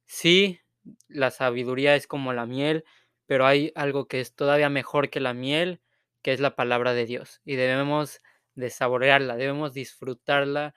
Sí, 0.06 0.60
la 1.08 1.30
sabiduría 1.30 1.94
es 1.96 2.06
como 2.06 2.32
la 2.32 2.46
miel, 2.46 2.84
pero 3.26 3.46
hay 3.46 3.72
algo 3.76 4.08
que 4.08 4.20
es 4.20 4.34
todavía 4.34 4.68
mejor 4.70 5.10
que 5.10 5.20
la 5.20 5.34
miel, 5.34 5.80
que 6.22 6.32
es 6.32 6.40
la 6.40 6.56
palabra 6.56 6.94
de 6.94 7.06
Dios. 7.06 7.40
Y 7.44 7.56
debemos 7.56 8.20
de 8.54 8.70
saborearla, 8.70 9.36
debemos 9.36 9.72
disfrutarla 9.74 10.74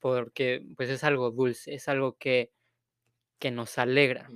porque 0.00 0.64
pues 0.76 0.90
es 0.90 1.04
algo 1.04 1.30
dulce, 1.30 1.74
es 1.74 1.88
algo 1.88 2.16
que, 2.18 2.50
que 3.38 3.50
nos 3.50 3.78
alegra. 3.78 4.28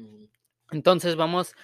Entonces 0.71 1.17
vamos 1.17 1.55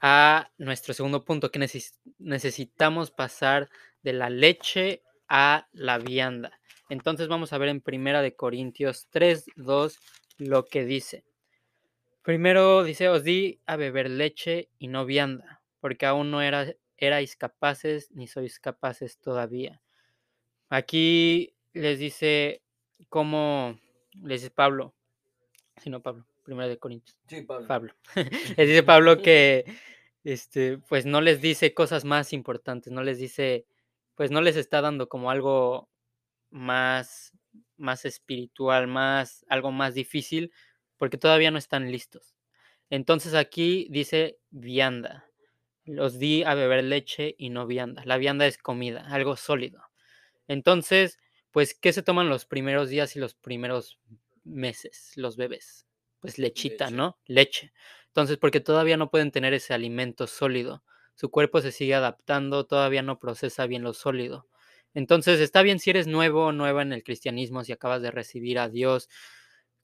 a 0.00 0.50
nuestro 0.58 0.94
segundo 0.94 1.24
punto, 1.24 1.50
que 1.50 1.58
neces- 1.60 1.98
necesitamos 2.18 3.10
pasar 3.10 3.68
de 4.02 4.12
la 4.12 4.30
leche 4.30 5.02
a 5.28 5.68
la 5.72 5.98
vianda. 5.98 6.58
Entonces 6.88 7.28
vamos 7.28 7.52
a 7.52 7.58
ver 7.58 7.68
en 7.68 7.80
Primera 7.80 8.22
de 8.22 8.34
Corintios 8.36 9.08
3, 9.10 9.46
2 9.56 9.98
lo 10.38 10.64
que 10.66 10.84
dice. 10.84 11.24
Primero 12.22 12.84
dice, 12.84 13.08
os 13.08 13.24
di 13.24 13.60
a 13.66 13.76
beber 13.76 14.08
leche 14.10 14.68
y 14.78 14.88
no 14.88 15.04
vianda, 15.04 15.62
porque 15.80 16.06
aún 16.06 16.30
no 16.30 16.42
era, 16.42 16.66
erais 16.96 17.36
capaces 17.36 18.10
ni 18.12 18.26
sois 18.26 18.58
capaces 18.60 19.18
todavía. 19.18 19.80
Aquí 20.68 21.54
les 21.72 21.98
dice 21.98 22.62
cómo, 23.08 23.78
les 24.22 24.42
dice 24.42 24.50
Pablo, 24.50 24.94
si 25.76 25.90
no 25.90 26.02
Pablo, 26.02 26.26
Primera 26.44 26.68
de 26.68 26.78
Corintios. 26.78 27.18
Sí, 27.28 27.42
Pablo. 27.42 27.66
Pablo. 27.66 27.94
les 28.56 28.68
dice 28.68 28.82
Pablo 28.82 29.22
que 29.22 29.64
este, 30.24 30.78
pues 30.78 31.06
no 31.06 31.20
les 31.20 31.40
dice 31.40 31.74
cosas 31.74 32.04
más 32.04 32.32
importantes, 32.32 32.92
no 32.92 33.02
les 33.02 33.18
dice, 33.18 33.66
pues 34.14 34.30
no 34.30 34.40
les 34.40 34.56
está 34.56 34.80
dando 34.80 35.08
como 35.08 35.30
algo 35.30 35.88
más, 36.50 37.32
más 37.76 38.04
espiritual, 38.04 38.86
más, 38.88 39.44
algo 39.48 39.72
más 39.72 39.94
difícil, 39.94 40.52
porque 40.96 41.18
todavía 41.18 41.50
no 41.50 41.58
están 41.58 41.90
listos. 41.90 42.34
Entonces 42.90 43.34
aquí 43.34 43.86
dice 43.90 44.38
vianda. 44.50 45.24
Los 45.84 46.18
di 46.18 46.42
a 46.42 46.54
beber 46.54 46.84
leche 46.84 47.34
y 47.38 47.48
no 47.48 47.66
vianda. 47.66 48.02
La 48.04 48.18
vianda 48.18 48.46
es 48.46 48.58
comida, 48.58 49.06
algo 49.08 49.36
sólido. 49.36 49.87
Entonces, 50.48 51.18
pues, 51.52 51.74
¿qué 51.74 51.92
se 51.92 52.02
toman 52.02 52.28
los 52.28 52.46
primeros 52.46 52.88
días 52.90 53.14
y 53.16 53.20
los 53.20 53.34
primeros 53.34 53.98
meses 54.44 55.12
los 55.16 55.36
bebés? 55.36 55.86
Pues 56.20 56.38
lechita, 56.38 56.86
Leche. 56.86 56.96
¿no? 56.96 57.18
Leche. 57.26 57.72
Entonces, 58.08 58.38
porque 58.38 58.60
todavía 58.60 58.96
no 58.96 59.10
pueden 59.10 59.30
tener 59.30 59.54
ese 59.54 59.74
alimento 59.74 60.26
sólido. 60.26 60.82
Su 61.14 61.30
cuerpo 61.30 61.60
se 61.60 61.72
sigue 61.72 61.94
adaptando, 61.94 62.66
todavía 62.66 63.02
no 63.02 63.18
procesa 63.18 63.66
bien 63.66 63.82
lo 63.82 63.94
sólido. 63.94 64.46
Entonces, 64.94 65.40
está 65.40 65.62
bien 65.62 65.78
si 65.78 65.90
eres 65.90 66.06
nuevo 66.06 66.46
o 66.46 66.52
nueva 66.52 66.82
en 66.82 66.92
el 66.92 67.04
cristianismo, 67.04 67.62
si 67.64 67.72
acabas 67.72 68.02
de 68.02 68.10
recibir 68.10 68.58
a 68.58 68.68
Dios 68.68 69.08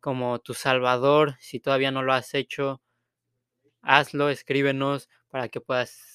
como 0.01 0.39
tu 0.41 0.55
Salvador, 0.55 1.37
si 1.41 1.61
todavía 1.61 1.91
no 1.91 2.03
lo 2.03 2.13
has 2.13 2.35
hecho, 2.35 2.83
hazlo, 3.83 4.29
escríbenos 4.31 5.09
para 5.29 5.49
que 5.49 5.61
puedas 5.61 6.14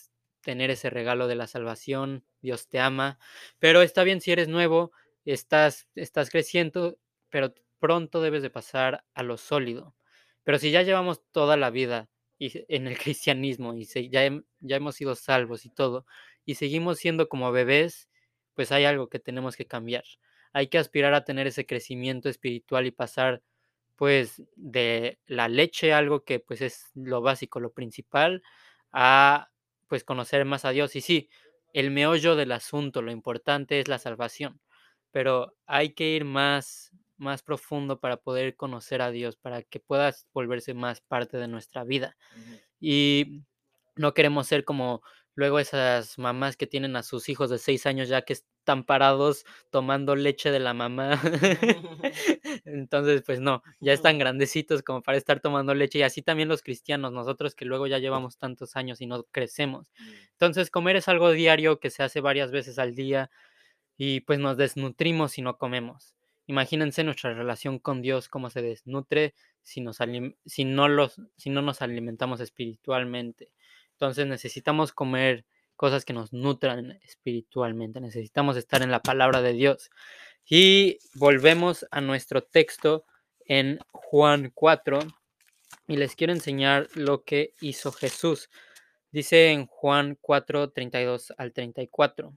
tener 0.49 0.71
ese 0.71 0.89
regalo 0.89 1.27
de 1.27 1.35
la 1.35 1.47
salvación. 1.47 2.23
Dios 2.41 2.67
te 2.69 2.79
ama. 2.79 3.19
Pero 3.59 3.81
está 3.81 4.03
bien 4.03 4.21
si 4.21 4.31
eres 4.31 4.47
nuevo, 4.47 4.91
estás, 5.25 5.87
estás 5.95 6.29
creciendo, 6.29 6.97
pero 7.29 7.53
pronto 7.79 8.21
debes 8.21 8.41
de 8.43 8.49
pasar 8.49 9.05
a 9.13 9.23
lo 9.23 9.37
sólido. 9.37 9.95
Pero 10.43 10.57
si 10.59 10.71
ya 10.71 10.81
llevamos 10.83 11.21
toda 11.31 11.57
la 11.57 11.69
vida 11.69 12.09
y 12.39 12.51
en 12.73 12.87
el 12.87 12.97
cristianismo 13.15 13.73
y 13.75 13.85
se- 13.85 14.09
ya, 14.09 14.21
ya 14.59 14.75
hemos 14.77 14.95
sido 14.95 15.15
salvos 15.15 15.65
y 15.65 15.69
todo, 15.69 16.05
y 16.45 16.55
seguimos 16.55 16.97
siendo 16.99 17.29
como 17.29 17.51
bebés, 17.51 18.09
pues 18.55 18.71
hay 18.71 18.85
algo 18.85 19.09
que 19.09 19.19
tenemos 19.19 19.55
que 19.55 19.67
cambiar. 19.67 20.03
Hay 20.53 20.67
que 20.67 20.77
aspirar 20.79 21.13
a 21.13 21.23
tener 21.25 21.45
ese 21.47 21.65
crecimiento 21.65 22.27
espiritual 22.29 22.85
y 22.87 22.91
pasar 22.91 23.43
pues 23.95 24.41
de 24.55 25.19
la 25.27 25.47
leche, 25.49 25.93
algo 25.93 26.23
que 26.23 26.39
pues 26.39 26.61
es 26.61 26.89
lo 26.95 27.21
básico, 27.21 27.59
lo 27.59 27.73
principal, 27.73 28.41
a 28.91 29.49
pues 29.89 30.05
conocer 30.05 30.45
más 30.45 30.65
a 30.65 30.71
Dios. 30.71 30.95
Y 30.95 31.01
sí, 31.01 31.29
el 31.73 31.91
meollo 31.91 32.37
del 32.37 32.53
asunto, 32.53 33.01
lo 33.01 33.11
importante 33.11 33.81
es 33.81 33.89
la 33.89 33.99
salvación, 33.99 34.61
pero 35.11 35.55
hay 35.67 35.93
que 35.93 36.11
ir 36.11 36.25
más, 36.25 36.91
más 37.17 37.43
profundo 37.43 37.99
para 37.99 38.17
poder 38.17 38.55
conocer 38.55 39.01
a 39.01 39.11
Dios, 39.11 39.37
para 39.37 39.63
que 39.63 39.81
puedas 39.81 40.27
volverse 40.33 40.73
más 40.73 41.01
parte 41.01 41.37
de 41.37 41.47
nuestra 41.49 41.83
vida. 41.83 42.17
Y 42.79 43.43
no 43.95 44.13
queremos 44.13 44.47
ser 44.47 44.65
como 44.65 45.01
luego 45.35 45.59
esas 45.59 46.17
mamás 46.17 46.57
que 46.57 46.67
tienen 46.67 46.95
a 46.95 47.03
sus 47.03 47.29
hijos 47.29 47.49
de 47.49 47.59
seis 47.59 47.85
años 47.85 48.09
ya 48.09 48.23
que 48.23 48.37
están 48.59 48.83
parados 48.83 49.45
tomando 49.71 50.15
leche 50.15 50.51
de 50.51 50.59
la 50.59 50.73
mamá. 50.73 51.19
Entonces, 52.65 53.23
pues 53.25 53.39
no, 53.39 53.63
ya 53.79 53.93
están 53.93 54.17
grandecitos 54.19 54.83
como 54.83 55.01
para 55.01 55.17
estar 55.17 55.39
tomando 55.39 55.73
leche 55.73 55.99
y 55.99 56.03
así 56.03 56.21
también 56.21 56.49
los 56.49 56.61
cristianos, 56.61 57.11
nosotros 57.11 57.55
que 57.55 57.65
luego 57.65 57.87
ya 57.87 57.97
llevamos 57.99 58.37
tantos 58.37 58.75
años 58.75 59.01
y 59.01 59.07
no 59.07 59.23
crecemos. 59.31 59.87
Mm, 59.99 60.09
Entonces, 60.33 60.69
comer 60.71 60.95
es 60.97 61.07
algo 61.07 61.31
diario 61.31 61.79
que 61.79 61.89
se 61.89 62.03
hace 62.03 62.21
varias 62.21 62.51
veces 62.51 62.79
al 62.79 62.95
día 62.95 63.31
y 63.97 64.21
pues 64.21 64.39
nos 64.39 64.57
desnutrimos 64.57 65.33
si 65.33 65.41
no 65.41 65.57
comemos. 65.57 66.15
Imagínense 66.47 67.03
nuestra 67.03 67.33
relación 67.33 67.79
con 67.79 68.01
Dios, 68.01 68.29
cómo 68.29 68.49
se 68.49 68.61
desnutre 68.61 69.35
si, 69.61 69.81
nos 69.81 69.97
si, 70.45 70.65
no, 70.65 70.87
los, 70.87 71.21
si 71.37 71.49
no 71.49 71.61
nos 71.61 71.81
alimentamos 71.81 72.39
espiritualmente. 72.39 73.51
Entonces 73.93 74.27
necesitamos 74.27 74.91
comer 74.93 75.45
cosas 75.79 76.03
que 76.03 76.11
nos 76.11 76.33
nutran 76.33 76.99
espiritualmente, 77.03 78.01
necesitamos 78.01 78.57
estar 78.57 78.81
en 78.81 78.91
la 78.91 79.01
palabra 79.01 79.41
de 79.41 79.53
Dios. 79.53 79.89
Y 80.45 80.97
volvemos 81.13 81.87
a 81.89 82.01
nuestro 82.01 82.43
texto 82.43 83.05
en 83.45 83.79
Juan 83.93 84.51
4 84.53 84.99
y 85.87 85.95
les 85.95 86.17
quiero 86.17 86.33
enseñar 86.33 86.89
lo 86.95 87.23
que 87.23 87.53
hizo 87.61 87.93
Jesús. 87.93 88.49
Dice 89.13 89.51
en 89.51 89.67
Juan 89.67 90.17
4, 90.19 90.71
32 90.71 91.33
al 91.37 91.53
34. 91.53 92.33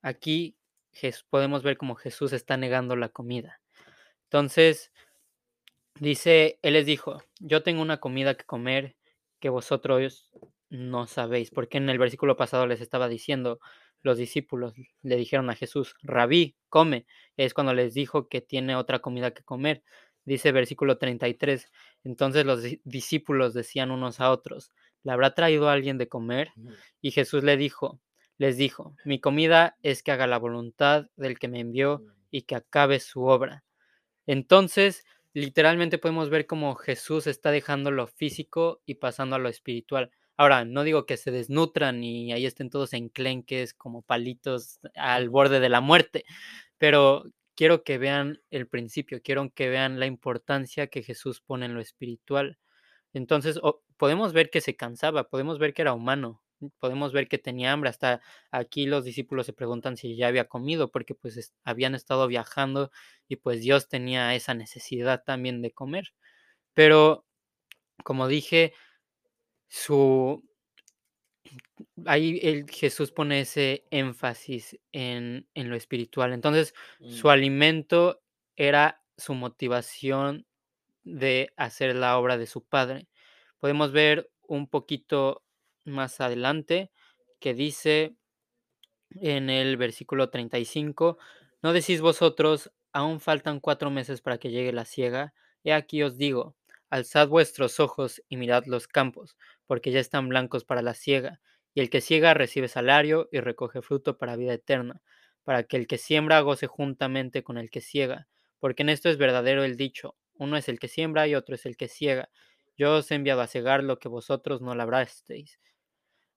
Aquí 0.00 0.56
podemos 1.28 1.62
ver 1.62 1.76
cómo 1.76 1.96
Jesús 1.96 2.32
está 2.32 2.56
negando 2.56 2.96
la 2.96 3.10
comida. 3.10 3.60
Entonces, 4.22 4.90
dice, 6.00 6.58
Él 6.62 6.72
les 6.72 6.86
dijo, 6.86 7.22
yo 7.40 7.62
tengo 7.62 7.82
una 7.82 8.00
comida 8.00 8.38
que 8.38 8.46
comer 8.46 8.96
que 9.38 9.50
vosotros 9.50 10.30
no 10.70 11.06
sabéis, 11.06 11.50
porque 11.50 11.78
en 11.78 11.88
el 11.90 11.98
versículo 11.98 12.36
pasado 12.36 12.66
les 12.66 12.80
estaba 12.80 13.08
diciendo, 13.08 13.60
los 14.02 14.18
discípulos 14.18 14.74
le 15.02 15.16
dijeron 15.16 15.50
a 15.50 15.54
Jesús, 15.56 15.94
rabí, 16.02 16.56
come. 16.68 17.06
Es 17.36 17.54
cuando 17.54 17.74
les 17.74 17.94
dijo 17.94 18.28
que 18.28 18.40
tiene 18.40 18.76
otra 18.76 19.00
comida 19.00 19.32
que 19.32 19.42
comer. 19.44 19.82
Dice 20.24 20.52
versículo 20.52 20.98
33, 20.98 21.70
Entonces 22.04 22.44
los 22.46 22.62
di- 22.62 22.80
discípulos 22.84 23.54
decían 23.54 23.90
unos 23.90 24.20
a 24.20 24.30
otros, 24.30 24.72
¿le 25.04 25.12
habrá 25.12 25.34
traído 25.34 25.68
alguien 25.68 25.98
de 25.98 26.08
comer? 26.08 26.54
Y 27.00 27.12
Jesús 27.12 27.44
le 27.44 27.56
dijo, 27.56 28.00
les 28.38 28.56
dijo, 28.56 28.94
mi 29.04 29.20
comida 29.20 29.76
es 29.82 30.02
que 30.02 30.12
haga 30.12 30.26
la 30.26 30.38
voluntad 30.38 31.06
del 31.16 31.38
que 31.38 31.48
me 31.48 31.60
envió 31.60 32.04
y 32.30 32.42
que 32.42 32.56
acabe 32.56 33.00
su 33.00 33.22
obra. 33.24 33.64
Entonces, 34.26 35.04
literalmente 35.32 35.98
podemos 35.98 36.30
ver 36.30 36.46
cómo 36.46 36.74
Jesús 36.76 37.26
está 37.26 37.50
dejando 37.50 37.90
lo 37.90 38.06
físico 38.06 38.82
y 38.86 38.96
pasando 38.96 39.36
a 39.36 39.38
lo 39.38 39.48
espiritual. 39.48 40.10
Ahora, 40.36 40.64
no 40.64 40.84
digo 40.84 41.06
que 41.06 41.16
se 41.16 41.30
desnutran 41.30 42.04
y 42.04 42.32
ahí 42.32 42.44
estén 42.46 42.70
todos 42.70 42.92
enclenques 42.92 43.72
como 43.74 44.02
palitos 44.02 44.80
al 44.94 45.30
borde 45.30 45.60
de 45.60 45.68
la 45.70 45.80
muerte, 45.80 46.24
pero 46.78 47.24
quiero 47.56 47.84
que 47.84 47.98
vean 47.98 48.40
el 48.50 48.68
principio, 48.68 49.20
quiero 49.22 49.50
que 49.54 49.68
vean 49.70 49.98
la 50.00 50.06
importancia 50.06 50.88
que 50.88 51.02
Jesús 51.02 51.40
pone 51.40 51.66
en 51.66 51.74
lo 51.74 51.80
espiritual. 51.80 52.58
Entonces, 53.14 53.60
podemos 53.98 54.32
ver 54.34 54.50
que 54.50 54.60
se 54.62 54.76
cansaba, 54.76 55.28
podemos 55.28 55.58
ver 55.58 55.74
que 55.74 55.82
era 55.82 55.94
humano, 55.94 56.42
podemos 56.80 57.12
ver 57.12 57.28
que 57.28 57.38
tenía 57.38 57.72
hambre. 57.72 57.90
Hasta 57.90 58.20
aquí 58.50 58.86
los 58.86 59.04
discípulos 59.04 59.46
se 59.46 59.52
preguntan 59.54 59.96
si 59.96 60.16
ya 60.16 60.28
había 60.28 60.46
comido, 60.48 60.90
porque 60.92 61.14
pues 61.14 61.36
es- 61.38 61.54
habían 61.64 61.94
estado 61.94 62.26
viajando 62.28 62.90
y 63.28 63.36
pues 63.36 63.60
Dios 63.62 63.88
tenía 63.88 64.34
esa 64.34 64.54
necesidad 64.54 65.24
también 65.24 65.62
de 65.62 65.72
comer. 65.72 66.14
Pero, 66.74 67.26
como 68.04 68.28
dije, 68.28 68.72
su 69.68 70.42
ahí 72.06 72.38
el 72.42 72.68
Jesús 72.70 73.12
pone 73.12 73.40
ese 73.40 73.86
énfasis 73.90 74.78
en, 74.92 75.48
en 75.54 75.70
lo 75.70 75.76
espiritual. 75.76 76.32
Entonces, 76.32 76.74
su 77.06 77.28
Mm. 77.28 77.30
alimento 77.30 78.22
era 78.56 79.02
su 79.16 79.34
motivación 79.34 80.46
de 81.04 81.52
hacer 81.56 81.96
la 81.96 82.18
obra 82.18 82.38
de 82.38 82.46
su 82.46 82.64
padre. 82.64 83.08
Podemos 83.60 83.92
ver 83.92 84.30
un 84.42 84.68
poquito 84.68 85.44
más 85.84 86.20
adelante 86.20 86.92
que 87.40 87.54
dice 87.54 88.16
en 89.20 89.50
el 89.50 89.76
versículo 89.76 90.30
35, 90.30 91.18
¿no 91.62 91.72
decís 91.72 92.00
vosotros, 92.00 92.72
aún 92.92 93.20
faltan 93.20 93.60
cuatro 93.60 93.90
meses 93.90 94.20
para 94.20 94.38
que 94.38 94.50
llegue 94.50 94.72
la 94.72 94.84
siega? 94.84 95.34
He 95.64 95.72
aquí 95.72 96.02
os 96.02 96.16
digo, 96.18 96.56
alzad 96.90 97.28
vuestros 97.28 97.80
ojos 97.80 98.22
y 98.28 98.36
mirad 98.36 98.64
los 98.66 98.88
campos, 98.88 99.36
porque 99.66 99.90
ya 99.90 100.00
están 100.00 100.28
blancos 100.28 100.64
para 100.64 100.82
la 100.82 100.94
siega, 100.94 101.40
y 101.74 101.80
el 101.80 101.90
que 101.90 102.00
siega 102.00 102.34
recibe 102.34 102.68
salario 102.68 103.28
y 103.32 103.40
recoge 103.40 103.82
fruto 103.82 104.18
para 104.18 104.36
vida 104.36 104.54
eterna, 104.54 105.02
para 105.44 105.64
que 105.64 105.76
el 105.76 105.86
que 105.86 105.98
siembra 105.98 106.40
goce 106.40 106.66
juntamente 106.66 107.42
con 107.42 107.58
el 107.58 107.70
que 107.70 107.80
siega, 107.80 108.28
porque 108.58 108.82
en 108.82 108.88
esto 108.88 109.08
es 109.08 109.18
verdadero 109.18 109.64
el 109.64 109.76
dicho, 109.76 110.16
uno 110.34 110.56
es 110.56 110.68
el 110.68 110.78
que 110.78 110.88
siembra 110.88 111.26
y 111.28 111.34
otro 111.34 111.54
es 111.54 111.66
el 111.66 111.76
que 111.76 111.88
siega. 111.88 112.30
Yo 112.76 112.96
os 112.96 113.10
he 113.10 113.14
enviado 113.14 113.40
a 113.40 113.46
cegar 113.46 113.82
lo 113.82 113.98
que 113.98 114.08
vosotros 114.08 114.60
no 114.60 114.74
labrasteis 114.74 115.58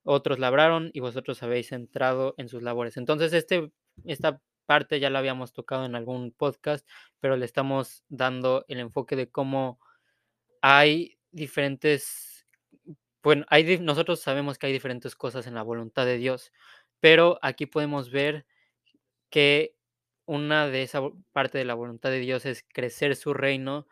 otros 0.03 0.39
labraron 0.39 0.91
y 0.93 0.99
vosotros 1.01 1.43
habéis 1.43 1.71
entrado 1.71 2.33
en 2.37 2.49
sus 2.49 2.63
labores. 2.63 2.97
Entonces, 2.97 3.33
este, 3.33 3.71
esta 4.05 4.41
parte 4.65 4.99
ya 4.99 5.09
la 5.09 5.19
habíamos 5.19 5.53
tocado 5.53 5.85
en 5.85 5.95
algún 5.95 6.31
podcast, 6.31 6.87
pero 7.19 7.37
le 7.37 7.45
estamos 7.45 8.03
dando 8.09 8.65
el 8.67 8.79
enfoque 8.79 9.15
de 9.15 9.29
cómo 9.29 9.79
hay 10.61 11.17
diferentes, 11.31 12.28
bueno, 13.23 13.45
hay, 13.49 13.79
nosotros 13.79 14.21
sabemos 14.21 14.57
que 14.57 14.67
hay 14.67 14.73
diferentes 14.73 15.15
cosas 15.15 15.47
en 15.47 15.55
la 15.55 15.63
voluntad 15.63 16.05
de 16.05 16.17
Dios, 16.17 16.51
pero 16.99 17.39
aquí 17.41 17.65
podemos 17.65 18.11
ver 18.11 18.45
que 19.29 19.75
una 20.25 20.67
de 20.67 20.83
esa 20.83 21.01
parte 21.31 21.57
de 21.57 21.65
la 21.65 21.73
voluntad 21.73 22.11
de 22.11 22.19
Dios 22.19 22.45
es 22.45 22.65
crecer 22.67 23.15
su 23.15 23.33
reino 23.33 23.87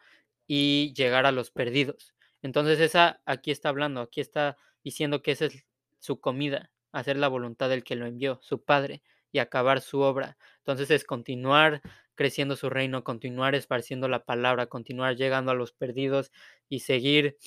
y 0.48 0.94
llegar 0.96 1.26
a 1.26 1.32
los 1.32 1.52
perdidos. 1.52 2.16
Entonces 2.42 2.80
esa 2.80 3.22
aquí 3.26 3.52
está 3.52 3.70
hablando, 3.70 4.02
aquí 4.02 4.22
está 4.22 4.58
diciendo 4.84 5.22
que 5.22 5.32
esa 5.32 5.46
es 5.46 5.66
su 6.00 6.20
comida, 6.22 6.72
hacer 6.92 7.18
la 7.18 7.28
voluntad 7.28 7.70
del 7.70 7.84
que 7.84 7.96
lo 7.96 8.06
envió, 8.06 8.40
su 8.42 8.64
Padre, 8.64 9.02
y 9.32 9.40
acabar 9.40 9.82
su 9.82 10.00
obra. 10.02 10.38
Entonces 10.60 10.92
es 10.92 11.04
continuar 11.04 11.82
creciendo 12.16 12.56
su 12.56 12.70
reino, 12.70 13.04
continuar 13.04 13.56
esparciendo 13.56 14.08
la 14.08 14.26
palabra, 14.26 14.68
continuar 14.68 15.16
llegando 15.16 15.52
a 15.52 15.56
los 15.56 15.72
perdidos 15.74 16.32
y 16.70 16.80
seguir 16.80 17.38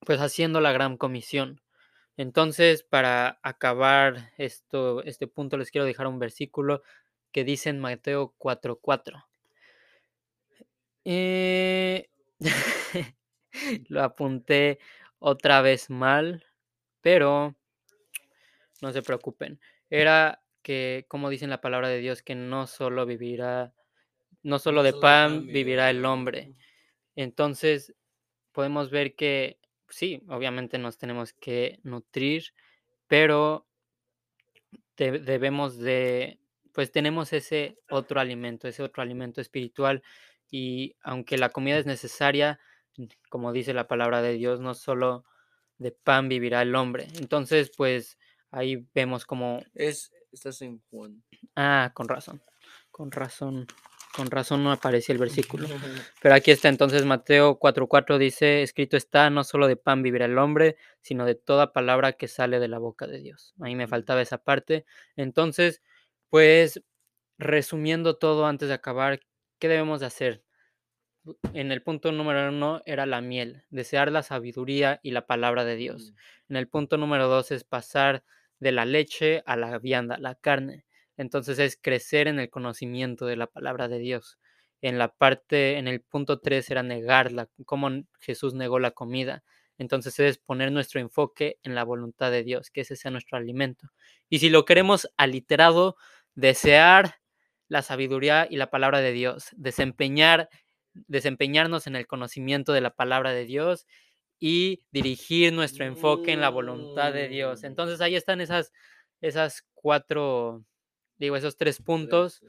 pues 0.00 0.20
haciendo 0.20 0.60
la 0.60 0.72
gran 0.72 0.96
comisión. 0.96 1.60
Entonces, 2.16 2.82
para 2.82 3.38
acabar 3.42 4.32
esto, 4.38 5.02
este 5.04 5.26
punto, 5.26 5.56
les 5.56 5.70
quiero 5.70 5.84
dejar 5.84 6.06
un 6.06 6.18
versículo 6.18 6.82
que 7.32 7.44
dice 7.44 7.68
en 7.70 7.80
Mateo 7.80 8.34
4:4. 8.38 9.26
Eh, 11.04 12.08
lo 13.88 14.02
apunté 14.02 14.78
otra 15.18 15.60
vez 15.60 15.90
mal, 15.90 16.44
pero 17.00 17.54
no 18.80 18.92
se 18.92 19.02
preocupen. 19.02 19.60
Era 19.90 20.42
que, 20.62 21.04
como 21.08 21.30
dice 21.30 21.44
en 21.44 21.50
la 21.50 21.60
palabra 21.60 21.88
de 21.88 21.98
Dios, 21.98 22.22
que 22.22 22.34
no 22.34 22.66
solo 22.66 23.06
vivirá, 23.06 23.72
no 24.42 24.58
solo 24.58 24.82
de 24.82 24.94
pan 24.94 25.46
vivirá 25.46 25.90
el 25.90 26.04
hombre. 26.04 26.54
Entonces, 27.14 27.94
podemos 28.52 28.90
ver 28.90 29.14
que 29.14 29.58
sí, 29.88 30.22
obviamente 30.28 30.78
nos 30.78 30.98
tenemos 30.98 31.32
que 31.32 31.78
nutrir, 31.82 32.44
pero 33.08 33.66
de- 34.96 35.18
debemos 35.20 35.78
de, 35.78 36.40
pues 36.72 36.90
tenemos 36.92 37.32
ese 37.32 37.78
otro 37.90 38.20
alimento, 38.20 38.68
ese 38.68 38.82
otro 38.82 39.02
alimento 39.02 39.40
espiritual 39.40 40.02
y 40.50 40.94
aunque 41.02 41.38
la 41.38 41.50
comida 41.50 41.78
es 41.78 41.86
necesaria, 41.86 42.60
como 43.28 43.52
dice 43.52 43.74
la 43.74 43.88
palabra 43.88 44.22
de 44.22 44.34
Dios, 44.34 44.60
no 44.60 44.74
solo 44.74 45.24
de 45.78 45.92
pan 45.92 46.28
vivirá 46.28 46.62
el 46.62 46.74
hombre. 46.74 47.08
Entonces, 47.18 47.70
pues 47.76 48.18
ahí 48.50 48.86
vemos 48.94 49.26
como, 49.26 49.62
Es, 49.74 50.12
estás 50.32 50.62
en 50.62 50.80
Juan. 50.90 51.22
ah, 51.56 51.90
con 51.94 52.08
razón, 52.08 52.40
con 52.90 53.10
razón, 53.12 53.66
con 54.14 54.30
razón 54.30 54.64
no 54.64 54.72
aparecía 54.72 55.12
el 55.12 55.18
versículo. 55.18 55.68
Pero 56.22 56.34
aquí 56.34 56.50
está 56.50 56.68
entonces 56.68 57.04
Mateo 57.04 57.58
4:4 57.58 58.18
dice, 58.18 58.62
escrito 58.62 58.96
está, 58.96 59.30
no 59.30 59.44
solo 59.44 59.66
de 59.68 59.76
pan 59.76 60.02
vivirá 60.02 60.24
el 60.26 60.38
hombre, 60.38 60.76
sino 61.02 61.24
de 61.26 61.34
toda 61.34 61.72
palabra 61.72 62.12
que 62.14 62.28
sale 62.28 62.58
de 62.60 62.68
la 62.68 62.78
boca 62.78 63.06
de 63.06 63.20
Dios. 63.20 63.54
Ahí 63.60 63.74
me 63.74 63.86
Mm. 63.86 63.90
faltaba 63.90 64.22
esa 64.22 64.38
parte. 64.38 64.86
Entonces, 65.16 65.82
pues, 66.30 66.82
resumiendo 67.38 68.16
todo 68.18 68.46
antes 68.46 68.68
de 68.68 68.74
acabar, 68.74 69.20
¿qué 69.58 69.68
debemos 69.68 70.00
de 70.00 70.06
hacer? 70.06 70.42
En 71.52 71.72
el 71.72 71.82
punto 71.82 72.12
número 72.12 72.48
uno 72.48 72.82
era 72.86 73.04
la 73.04 73.20
miel, 73.20 73.64
desear 73.70 74.12
la 74.12 74.22
sabiduría 74.22 75.00
y 75.02 75.10
la 75.10 75.26
palabra 75.26 75.64
de 75.64 75.76
Dios. 75.76 76.12
Mm. 76.12 76.52
En 76.52 76.56
el 76.56 76.68
punto 76.68 76.96
número 76.98 77.28
dos 77.28 77.50
es 77.50 77.64
pasar 77.64 78.24
de 78.60 78.72
la 78.72 78.84
leche 78.86 79.42
a 79.44 79.56
la 79.56 79.78
vianda, 79.78 80.16
la 80.18 80.36
carne. 80.36 80.85
Entonces 81.16 81.58
es 81.58 81.78
crecer 81.80 82.28
en 82.28 82.38
el 82.38 82.50
conocimiento 82.50 83.26
de 83.26 83.36
la 83.36 83.46
palabra 83.46 83.88
de 83.88 83.98
Dios. 83.98 84.38
En 84.82 84.98
la 84.98 85.08
parte, 85.08 85.78
en 85.78 85.88
el 85.88 86.00
punto 86.00 86.38
tres 86.40 86.70
era 86.70 86.82
negarla, 86.82 87.48
cómo 87.64 87.90
Jesús 88.20 88.54
negó 88.54 88.78
la 88.78 88.90
comida. 88.90 89.42
Entonces 89.78 90.18
es 90.20 90.38
poner 90.38 90.72
nuestro 90.72 91.00
enfoque 91.00 91.58
en 91.62 91.74
la 91.74 91.84
voluntad 91.84 92.30
de 92.30 92.42
Dios, 92.42 92.70
que 92.70 92.82
ese 92.82 92.96
sea 92.96 93.10
nuestro 93.10 93.38
alimento. 93.38 93.88
Y 94.28 94.38
si 94.38 94.48
lo 94.50 94.64
queremos 94.64 95.08
aliterado, 95.16 95.96
desear 96.34 97.16
la 97.68 97.82
sabiduría 97.82 98.46
y 98.48 98.56
la 98.56 98.70
palabra 98.70 99.00
de 99.00 99.12
Dios, 99.12 99.48
desempeñar, 99.56 100.48
desempeñarnos 100.94 101.86
en 101.86 101.96
el 101.96 102.06
conocimiento 102.06 102.72
de 102.72 102.80
la 102.80 102.90
palabra 102.90 103.32
de 103.32 103.44
Dios 103.44 103.86
y 104.38 104.82
dirigir 104.92 105.52
nuestro 105.52 105.84
enfoque 105.84 106.32
en 106.32 106.40
la 106.40 106.50
voluntad 106.50 107.12
de 107.12 107.28
Dios. 107.28 107.62
Mm. 107.62 107.66
Entonces 107.66 108.00
ahí 108.00 108.16
están 108.16 108.40
esas, 108.40 108.72
esas 109.20 109.64
cuatro, 109.74 110.64
digo, 111.18 111.36
esos 111.36 111.56
tres 111.56 111.80
puntos. 111.80 112.42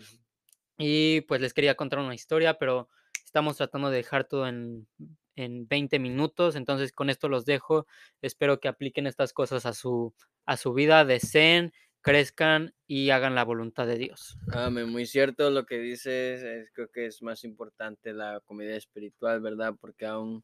Y 0.77 1.21
pues 1.21 1.41
les 1.41 1.53
quería 1.53 1.75
contar 1.75 1.99
una 1.99 2.15
historia, 2.15 2.55
pero 2.59 2.89
estamos 3.25 3.57
tratando 3.57 3.89
de 3.89 3.97
dejar 3.97 4.25
todo 4.27 4.47
en, 4.47 4.87
en 5.35 5.67
20 5.67 5.99
minutos. 5.99 6.55
Entonces 6.55 6.91
con 6.91 7.09
esto 7.09 7.29
los 7.29 7.45
dejo. 7.45 7.87
Espero 8.21 8.59
que 8.59 8.67
apliquen 8.67 9.07
estas 9.07 9.33
cosas 9.33 9.65
a 9.65 9.73
su, 9.73 10.13
a 10.45 10.55
su 10.57 10.73
vida, 10.73 11.03
deseen, 11.05 11.73
crezcan 12.01 12.73
y 12.85 13.09
hagan 13.09 13.33
la 13.35 13.43
voluntad 13.43 13.87
de 13.87 13.97
Dios. 13.97 14.37
Amén, 14.53 14.87
muy 14.89 15.05
cierto 15.05 15.49
lo 15.49 15.65
que 15.65 15.79
dices. 15.79 16.41
es- 16.43 16.71
creo 16.71 16.89
que 16.91 17.07
es 17.07 17.21
más 17.21 17.43
importante 17.43 18.13
la 18.13 18.39
comida 18.45 18.75
espiritual, 18.75 19.41
¿verdad? 19.41 19.73
Porque 19.79 20.05
aún 20.05 20.43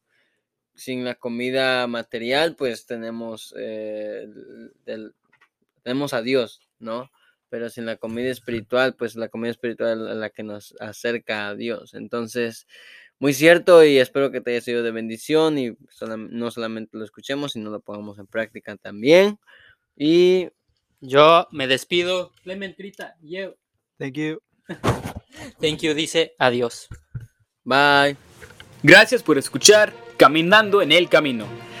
sin 0.74 1.04
la 1.04 1.14
comida 1.14 1.86
material, 1.86 2.56
pues 2.56 2.86
tenemos, 2.86 3.54
eh, 3.56 4.22
el- 4.24 4.72
del- 4.84 5.14
tenemos 5.84 6.12
a 6.12 6.22
Dios, 6.22 6.60
¿no? 6.80 7.10
Pero 7.54 7.70
sin 7.70 7.86
la 7.86 7.98
comida 7.98 8.32
espiritual, 8.32 8.96
pues 8.96 9.14
la 9.14 9.28
comida 9.28 9.52
espiritual 9.52 10.08
es 10.10 10.16
la 10.16 10.28
que 10.28 10.42
nos 10.42 10.74
acerca 10.80 11.46
a 11.46 11.54
Dios. 11.54 11.94
Entonces, 11.94 12.66
muy 13.20 13.32
cierto 13.32 13.84
y 13.84 13.98
espero 13.98 14.32
que 14.32 14.40
te 14.40 14.50
haya 14.50 14.60
sido 14.60 14.82
de 14.82 14.90
bendición 14.90 15.56
y 15.56 15.76
no 16.30 16.50
solamente 16.50 16.98
lo 16.98 17.04
escuchemos, 17.04 17.52
sino 17.52 17.70
lo 17.70 17.78
pongamos 17.78 18.18
en 18.18 18.26
práctica 18.26 18.76
también. 18.76 19.38
Y 19.96 20.48
Yo 21.00 21.46
me 21.52 21.68
despido. 21.68 22.32
Clement 22.42 22.76
grita, 22.76 23.14
yo. 23.22 23.54
Thank 24.00 24.14
you. 24.14 24.40
Thank 25.60 25.78
you, 25.82 25.94
dice 25.94 26.34
adiós. 26.40 26.88
bye. 27.62 28.16
Gracias 28.82 29.22
por 29.22 29.38
escuchar 29.38 29.92
Caminando 30.16 30.82
en 30.82 30.90
el 30.90 31.08
Camino. 31.08 31.46